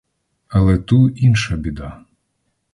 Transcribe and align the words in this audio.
Але 0.49 0.77
ту 0.77 1.09
інша 1.09 1.55
біда. 1.55 1.95